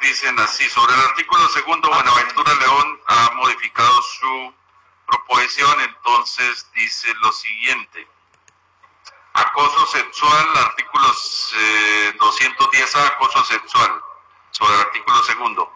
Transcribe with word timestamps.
dicen 0.00 0.38
así. 0.40 0.68
Sobre 0.68 0.94
el 0.94 1.00
artículo 1.00 1.48
segundo, 1.48 1.88
Buenaventura 1.88 2.54
León 2.54 3.00
ha 3.06 3.30
modificado 3.34 4.02
su 4.02 4.54
proposición, 5.06 5.80
entonces 5.80 6.70
dice 6.74 7.12
lo 7.20 7.32
siguiente. 7.32 8.08
Acoso 9.34 9.86
sexual, 9.86 10.56
artículos 10.56 11.54
210A, 12.18 13.06
acoso 13.06 13.44
sexual, 13.44 14.02
sobre 14.50 14.74
el 14.74 14.80
artículo 14.80 15.22
segundo. 15.22 15.72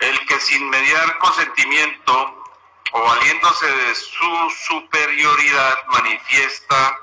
El 0.00 0.26
que 0.26 0.40
sin 0.40 0.68
mediar 0.68 1.18
consentimiento 1.18 2.44
o 2.92 3.00
valiéndose 3.00 3.66
de 3.66 3.94
su 3.94 4.50
superioridad 4.68 5.86
manifiesta 5.88 6.98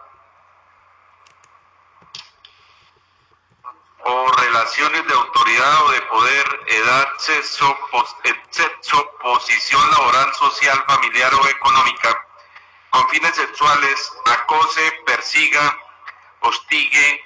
o 4.06 4.32
relaciones 4.32 5.08
de 5.08 5.14
autoridad 5.14 5.86
o 5.86 5.92
de 5.92 6.02
poder, 6.02 6.60
edad, 6.68 7.08
sexo, 7.20 7.78
sexo, 8.50 9.12
posición 9.22 9.92
laboral, 9.92 10.34
social, 10.36 10.84
familiar 10.88 11.34
o 11.34 11.48
económica, 11.48 12.28
con 12.90 13.08
fines 13.10 13.36
sexuales, 13.36 14.12
acose, 14.26 14.92
persiga, 15.06 15.78
hostigue, 16.42 17.24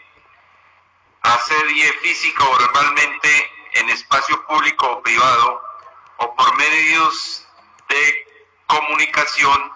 asedie 1.23 1.93
física 1.93 2.43
o 2.43 2.57
verbalmente 2.57 3.51
en 3.73 3.89
espacio 3.89 4.45
público 4.45 4.87
o 4.87 5.01
privado, 5.01 5.61
o 6.17 6.35
por 6.35 6.57
medios 6.57 7.47
de 7.89 8.27
comunicación 8.67 9.71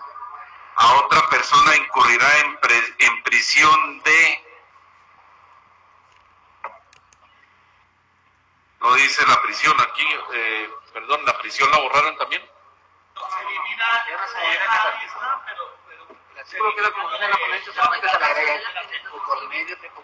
a 0.75 0.93
otra 0.93 1.29
persona 1.29 1.75
incurrirá 1.75 2.39
en, 2.39 2.57
en 2.99 3.23
prisión 3.23 4.01
de 4.03 4.51
no 8.81 8.95
dice 9.11 9.27
la 9.27 9.41
prisión 9.41 9.75
aquí, 9.81 10.07
eh, 10.33 10.70
perdón, 10.93 11.25
la 11.25 11.38
prisión 11.38 11.70
la 11.70 11.79
borraron 11.79 12.17
también. 12.17 12.41
No, 13.13 13.21
se 13.29 13.41
elimina, 13.41 14.05
ya 14.07 14.17
no 14.17 14.27
se 14.27 14.37
elimina 14.37 15.43
pero, 15.45 15.81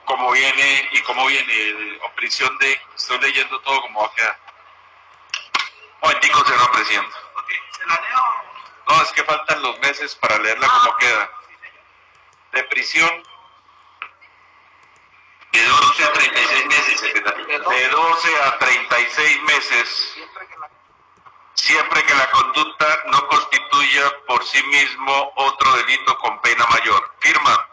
como 0.04 0.32
viene 0.32 0.90
y 0.92 1.02
cómo 1.04 1.26
viene 1.26 2.00
o 2.04 2.12
prisión 2.16 2.58
de 2.58 2.82
estoy 2.96 3.18
leyendo 3.20 3.62
todo 3.62 3.82
como 3.82 4.02
va 4.02 4.08
a 4.08 4.14
quedar. 4.14 4.40
Momentico 6.02 6.46
señor 6.46 6.72
presidente. 6.72 7.16
No 8.90 9.02
es 9.04 9.12
que 9.14 9.24
faltan 9.24 9.62
los 9.62 9.80
meses 9.80 10.16
para 10.16 10.38
leerla 10.38 10.68
como 10.68 10.98
queda. 10.98 11.32
De 12.52 12.64
prisión 12.66 13.24
de 15.58 15.66
12 15.66 16.04
a 16.04 16.14
36 16.14 16.66
meses, 16.68 17.02
De 17.02 17.90
12 17.90 18.42
a 18.44 18.58
36 18.60 19.42
meses, 19.44 20.18
siempre 21.56 22.04
que 22.04 22.14
la 22.14 22.30
conducta 22.30 23.04
no 23.08 23.28
constituya 23.28 24.04
por 24.28 24.44
sí 24.46 24.62
mismo 24.64 25.34
otro 25.36 25.74
delito 25.78 26.18
con 26.20 26.40
pena 26.42 26.66
mayor. 26.68 27.12
Firma. 27.20 27.68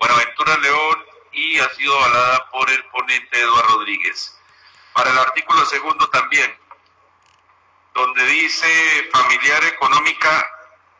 Buenaventura 0.00 0.56
León 0.58 1.06
y 1.30 1.58
ha 1.60 1.68
sido 1.74 1.96
avalada 1.96 2.50
por 2.50 2.68
el 2.68 2.84
ponente 2.86 3.40
Eduardo 3.40 3.78
Rodríguez. 3.78 4.36
Para 4.92 5.10
el 5.10 5.18
artículo 5.18 5.64
segundo 5.66 6.08
también, 6.08 6.58
donde 7.94 8.26
dice 8.26 9.10
familiar 9.12 9.62
económica, 9.64 10.50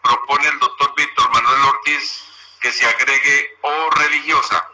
propone 0.02 0.46
el 0.46 0.58
doctor 0.60 0.94
Víctor 0.96 1.30
Manuel 1.30 1.62
Ortiz 1.62 2.24
que 2.60 2.70
se 2.70 2.86
agregue 2.86 3.58
o 3.62 3.90
religiosa 3.90 4.71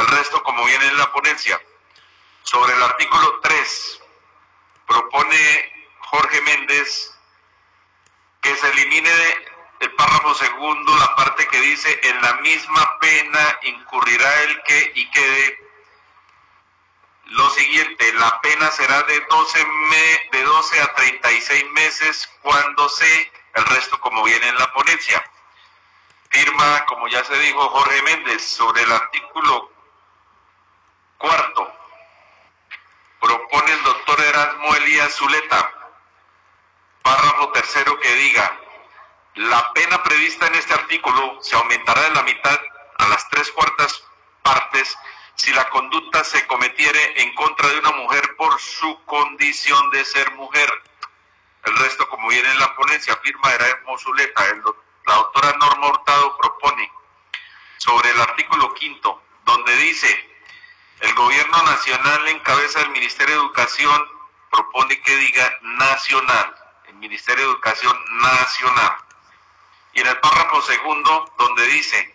el 0.00 0.06
resto 0.08 0.42
como 0.42 0.64
viene 0.64 0.86
en 0.88 0.98
la 0.98 1.12
ponencia. 1.12 1.60
Sobre 2.42 2.74
el 2.74 2.82
artículo 2.82 3.40
3, 3.42 4.00
propone 4.86 5.72
Jorge 6.00 6.40
Méndez 6.42 7.14
que 8.40 8.56
se 8.56 8.70
elimine 8.70 9.10
el 9.80 9.92
párrafo 9.92 10.34
segundo 10.34 10.96
la 10.96 11.14
parte 11.14 11.46
que 11.48 11.60
dice 11.60 12.00
en 12.02 12.20
la 12.22 12.34
misma 12.36 12.98
pena 12.98 13.58
incurrirá 13.62 14.42
el 14.42 14.62
que 14.62 14.92
y 14.94 15.10
quede 15.10 15.70
lo 17.30 17.48
siguiente, 17.50 18.12
la 18.14 18.40
pena 18.40 18.70
será 18.72 19.02
de 19.02 19.20
12, 19.30 19.64
me, 19.64 20.38
de 20.38 20.42
12 20.42 20.80
a 20.80 20.94
36 20.94 21.64
meses 21.70 22.28
cuando 22.42 22.88
se, 22.88 23.32
el 23.54 23.64
resto 23.66 24.00
como 24.00 24.24
viene 24.24 24.48
en 24.48 24.58
la 24.58 24.72
ponencia. 24.72 25.24
Firma, 26.30 26.84
como 26.86 27.06
ya 27.06 27.24
se 27.24 27.38
dijo, 27.38 27.68
Jorge 27.68 28.02
Méndez 28.02 28.42
sobre 28.42 28.82
el 28.82 28.90
artículo 28.90 29.70
Cuarto, 31.20 31.70
propone 33.20 33.72
el 33.72 33.82
doctor 33.82 34.18
Erasmo 34.22 34.74
Elías 34.76 35.14
Zuleta, 35.14 35.70
párrafo 37.02 37.52
tercero 37.52 38.00
que 38.00 38.10
diga, 38.14 38.58
la 39.34 39.70
pena 39.74 40.02
prevista 40.02 40.46
en 40.46 40.54
este 40.54 40.72
artículo 40.72 41.36
se 41.42 41.56
aumentará 41.56 42.00
de 42.04 42.14
la 42.14 42.22
mitad 42.22 42.58
a 42.96 43.08
las 43.08 43.28
tres 43.28 43.52
cuartas 43.52 44.02
partes 44.42 44.96
si 45.34 45.52
la 45.52 45.68
conducta 45.68 46.24
se 46.24 46.46
cometiere 46.46 47.20
en 47.20 47.34
contra 47.34 47.68
de 47.68 47.80
una 47.80 47.90
mujer 47.90 48.34
por 48.36 48.58
su 48.58 49.04
condición 49.04 49.90
de 49.90 50.06
ser 50.06 50.32
mujer. 50.36 50.72
El 51.64 51.76
resto, 51.76 52.08
como 52.08 52.28
viene 52.28 52.50
en 52.50 52.60
la 52.60 52.74
ponencia, 52.76 53.14
firma 53.16 53.52
Erasmo 53.52 53.98
Zuleta. 53.98 54.42
la 55.06 55.14
doctora 55.16 55.52
Norma 55.58 55.88
Hurtado 55.88 56.34
propone 56.38 56.90
sobre 57.76 58.08
el 58.08 58.20
artículo 58.22 58.72
quinto, 58.72 59.22
donde 59.44 59.76
dice 59.76 60.29
el 61.00 61.14
gobierno 61.14 61.62
nacional 61.62 62.28
en 62.28 62.38
cabeza 62.40 62.80
del 62.80 62.90
Ministerio 62.90 63.34
de 63.34 63.40
Educación 63.40 64.08
propone 64.50 65.00
que 65.00 65.16
diga 65.16 65.58
nacional, 65.62 66.54
el 66.88 66.94
Ministerio 66.94 67.44
de 67.44 67.52
Educación 67.52 67.96
nacional. 68.20 68.96
Y 69.94 70.00
en 70.00 70.06
el 70.06 70.18
párrafo 70.20 70.60
segundo, 70.62 71.34
donde 71.38 71.66
dice, 71.68 72.14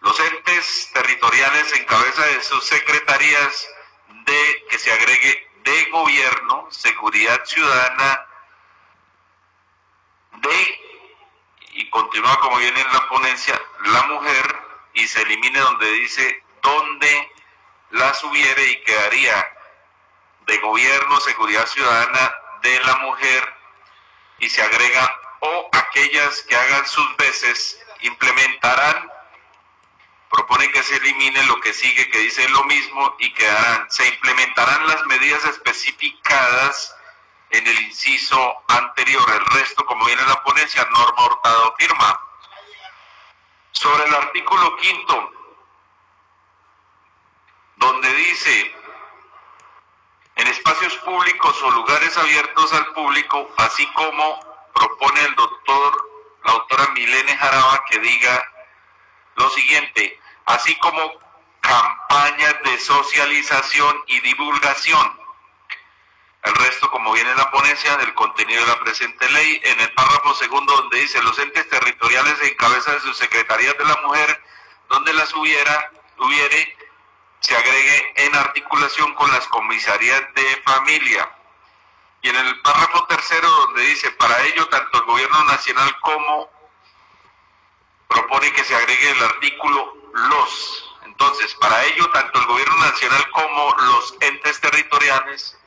los 0.00 0.18
entes 0.18 0.90
territoriales 0.92 1.72
en 1.74 1.84
cabeza 1.84 2.22
de 2.26 2.42
sus 2.42 2.64
secretarías 2.64 3.68
de 4.24 4.66
que 4.68 4.78
se 4.78 4.92
agregue 4.92 5.50
de 5.62 5.84
gobierno, 5.86 6.66
seguridad 6.70 7.44
ciudadana, 7.44 8.26
de, 10.32 10.80
y 11.74 11.88
continúa 11.90 12.38
como 12.40 12.58
viene 12.58 12.80
en 12.80 12.92
la 12.92 13.08
ponencia, 13.08 13.60
la 13.84 14.02
mujer, 14.04 14.62
y 14.94 15.06
se 15.06 15.22
elimine 15.22 15.58
donde 15.60 15.90
dice 15.92 16.44
donde 16.62 17.31
las 17.92 18.22
hubiere 18.24 18.64
y 18.70 18.82
quedaría 18.82 19.48
de 20.46 20.58
gobierno, 20.58 21.20
seguridad 21.20 21.66
ciudadana 21.66 22.34
de 22.62 22.80
la 22.80 22.96
mujer 22.96 23.54
y 24.38 24.48
se 24.48 24.62
agrega 24.62 25.14
o 25.40 25.68
aquellas 25.72 26.42
que 26.42 26.56
hagan 26.56 26.86
sus 26.86 27.16
veces 27.16 27.78
implementarán, 28.00 29.10
propone 30.30 30.70
que 30.70 30.82
se 30.82 30.96
elimine 30.96 31.42
lo 31.44 31.60
que 31.60 31.72
sigue 31.74 32.08
que 32.10 32.18
dice 32.18 32.48
lo 32.48 32.64
mismo 32.64 33.14
y 33.18 33.32
quedarán, 33.34 33.90
se 33.90 34.08
implementarán 34.08 34.86
las 34.88 35.04
medidas 35.06 35.44
especificadas 35.44 36.96
en 37.50 37.66
el 37.66 37.80
inciso 37.82 38.64
anterior, 38.68 39.22
el 39.30 39.44
resto 39.58 39.84
como 39.84 40.06
viene 40.06 40.22
en 40.22 40.28
la 40.28 40.42
ponencia, 40.42 40.88
Norma 40.90 41.26
Hurtado 41.26 41.74
firma. 41.78 42.20
Sobre 43.72 44.04
el 44.04 44.14
artículo 44.14 44.76
quinto, 44.78 45.41
donde 47.82 48.14
dice, 48.14 48.74
en 50.36 50.46
espacios 50.46 50.94
públicos 50.98 51.62
o 51.62 51.70
lugares 51.70 52.16
abiertos 52.16 52.72
al 52.72 52.86
público, 52.92 53.52
así 53.58 53.86
como 53.92 54.40
propone 54.72 55.20
el 55.24 55.34
doctor, 55.34 56.10
la 56.44 56.52
doctora 56.52 56.88
Milene 56.94 57.36
Jaraba, 57.36 57.84
que 57.90 57.98
diga 57.98 58.44
lo 59.34 59.50
siguiente, 59.50 60.18
así 60.46 60.74
como 60.78 61.12
campañas 61.60 62.56
de 62.64 62.78
socialización 62.78 64.02
y 64.06 64.20
divulgación. 64.20 65.20
El 66.44 66.54
resto, 66.56 66.90
como 66.90 67.12
viene 67.12 67.30
en 67.30 67.36
la 67.36 67.50
ponencia 67.50 67.96
del 67.98 68.14
contenido 68.14 68.60
de 68.62 68.66
la 68.66 68.80
presente 68.80 69.28
ley, 69.30 69.60
en 69.64 69.80
el 69.80 69.92
párrafo 69.92 70.34
segundo 70.34 70.74
donde 70.74 71.00
dice 71.00 71.22
los 71.22 71.38
entes 71.38 71.68
territoriales 71.68 72.40
en 72.42 72.54
cabeza 72.56 72.92
de 72.92 73.00
sus 73.00 73.16
secretarías 73.16 73.76
de 73.78 73.84
la 73.84 73.96
mujer, 74.04 74.42
donde 74.88 75.12
las 75.14 75.32
hubiera, 75.34 75.90
hubiere, 76.18 76.76
se 77.42 77.56
agregue 77.56 78.12
en 78.16 78.34
articulación 78.36 79.14
con 79.14 79.30
las 79.32 79.46
comisarías 79.48 80.22
de 80.34 80.62
familia. 80.64 81.28
Y 82.22 82.28
en 82.28 82.36
el 82.36 82.60
párrafo 82.60 83.04
tercero 83.06 83.48
donde 83.48 83.82
dice, 83.82 84.10
para 84.12 84.40
ello 84.44 84.66
tanto 84.68 84.98
el 84.98 85.04
gobierno 85.04 85.44
nacional 85.44 85.98
como 86.00 86.48
propone 88.08 88.52
que 88.52 88.62
se 88.62 88.76
agregue 88.76 89.10
el 89.10 89.22
artículo 89.24 89.96
los. 90.12 90.96
Entonces, 91.04 91.52
para 91.56 91.84
ello 91.84 92.08
tanto 92.10 92.38
el 92.38 92.46
gobierno 92.46 92.76
nacional 92.76 93.28
como 93.30 93.74
los 93.76 94.14
entes 94.20 94.60
territoriales 94.60 95.58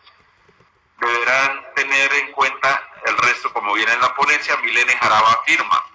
deberán 0.98 1.66
tener 1.76 2.14
en 2.14 2.32
cuenta 2.32 2.90
el 3.06 3.18
resto, 3.18 3.52
como 3.52 3.74
viene 3.74 3.92
en 3.92 4.02
la 4.02 4.16
ponencia, 4.16 4.56
Milene 4.58 4.98
Jaraba 4.98 5.44
firma. 5.46 5.86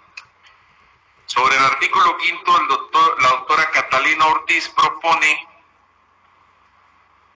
Sobre 1.25 1.57
el 1.57 1.65
artículo 1.65 2.19
quinto, 2.19 2.61
el 2.61 2.69
doctor, 2.69 3.23
la 3.23 3.29
doctora 3.29 3.71
Catalina 3.71 4.27
Ortiz 4.27 4.69
propone 4.69 5.50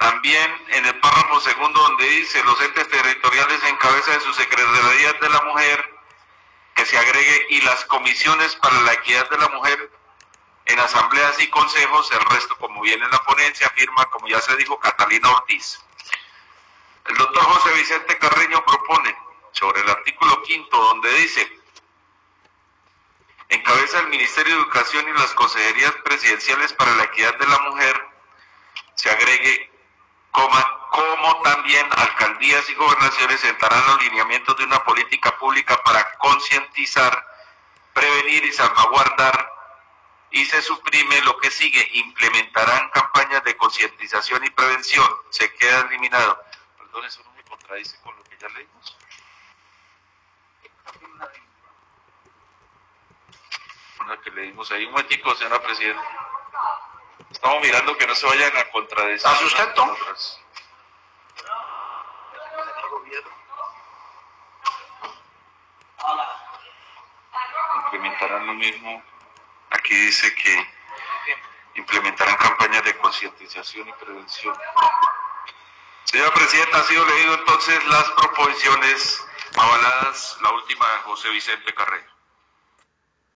también 0.05 0.67
en 0.69 0.85
el 0.85 1.01
párrafo 1.01 1.41
segundo 1.41 1.97
dice 1.99 2.45
los 2.45 2.61
entes 2.61 2.87
territoriales 2.91 3.65
en 3.65 3.77
cabeza 3.77 4.11
de 4.13 4.21
su 4.21 4.35
Secretaría 4.35 5.15
de 5.15 5.29
la 5.31 5.41
Mujer, 5.41 5.99
que 6.75 6.85
se 6.85 6.99
agregue 6.99 7.47
y 7.49 7.63
las 7.63 7.87
comisiones 7.87 8.55
para 8.57 8.83
la 8.83 8.93
equidad 8.93 9.31
de 9.31 9.39
la 9.39 9.49
mujer 9.49 9.91
en 10.67 10.79
asambleas 10.79 11.41
y 11.41 11.49
consejos, 11.49 12.11
el 12.13 12.21
resto 12.21 12.55
como 12.59 12.83
viene 12.83 13.03
en 13.03 13.11
la 13.11 13.25
ponencia, 13.25 13.71
firma, 13.71 14.05
como 14.11 14.29
ya 14.29 14.43
se 14.43 14.55
dijo, 14.57 14.79
Catalina 14.79 15.31
Ortiz. 15.31 15.81
El 17.07 17.17
doctor 17.17 17.43
José 17.43 17.73
Vicente 17.73 18.19
Carreño 18.19 18.63
propone 18.63 19.17
sobre 19.53 19.81
el 19.81 19.89
artículo 19.89 20.43
quinto, 20.43 20.77
donde 20.77 21.15
dice, 21.15 21.61
encabeza 23.49 24.01
el 24.01 24.09
Ministerio 24.09 24.55
de 24.55 24.61
Educación 24.61 25.09
y 25.09 25.19
las 25.19 25.33
Consejerías 25.33 25.93
Presidenciales 26.05 26.75
para 26.75 26.95
la 26.95 27.05
Equidad 27.05 27.39
de 27.39 27.47
la 27.47 27.59
Mujer, 27.71 28.09
se 28.97 29.09
agregue, 29.11 29.74
como 30.35 31.43
también 31.43 31.87
alcaldías 31.97 32.69
y 32.69 32.75
gobernaciones 32.75 33.41
sentarán 33.41 33.87
los 33.87 34.03
lineamientos 34.03 34.57
de 34.57 34.65
una 34.65 34.83
política 34.85 35.37
pública 35.39 35.81
para 35.85 36.05
concientizar, 36.19 37.27
prevenir 37.93 38.45
y 38.45 38.53
salvaguardar 38.53 39.53
y 40.35 40.45
se 40.47 40.61
suprime 40.61 41.21
lo 41.23 41.39
que 41.39 41.51
sigue, 41.51 41.89
implementarán 41.95 42.91
campañas 42.91 43.45
de 43.45 43.57
concientización 43.57 44.45
y 44.45 44.51
prevención, 44.51 45.09
se 45.31 45.53
queda 45.55 45.83
eliminado. 45.83 46.43
Perdón, 46.77 47.05
eso 47.05 47.23
no 47.25 47.33
me 47.33 47.45
contradice 47.45 47.97
con 48.01 48.17
lo 48.17 48.25
que 48.25 48.37
ya 48.37 48.49
leímos. 48.49 48.97
Una 54.01 54.21
que 54.21 54.31
leímos 54.33 54.71
ahí, 54.73 54.85
un 54.87 54.91
momentico, 54.91 55.35
señora 55.37 55.63
Presidenta. 55.63 56.24
Estamos 57.35 57.61
mirando 57.63 57.99
que 57.99 58.07
no 58.07 58.15
se 58.15 58.27
vayan 58.27 58.57
a 58.57 58.71
contradecir. 58.71 59.27
¿A 59.27 59.35
sustento? 59.37 59.97
Implementarán 67.85 68.47
lo 68.47 68.55
mismo. 68.55 69.03
Aquí 69.71 69.95
dice 69.95 70.33
que 70.37 70.67
implementarán 71.75 72.37
campañas 72.37 72.85
de 72.85 72.97
concientización 72.99 73.89
y 73.89 73.93
prevención. 73.93 74.57
Señora 76.05 76.33
Presidenta, 76.33 76.79
ha 76.79 76.85
sido 76.85 77.05
leído 77.05 77.35
entonces 77.35 77.85
las 77.87 78.05
proposiciones 78.13 79.27
avaladas, 79.57 80.39
la 80.41 80.53
última 80.53 80.89
de 80.89 80.99
José 81.01 81.31
Vicente 81.31 81.75
Carrera. 81.75 82.14